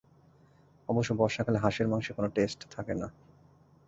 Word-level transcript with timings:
অবশ্য 0.89 1.11
বর্ষাকালে 1.13 1.57
হাঁসের 1.59 1.87
মাংসে 1.87 2.11
কোনো 2.13 2.27
টেস্ট 2.27 2.59
থাকে 2.71 2.93
না। 2.93 3.07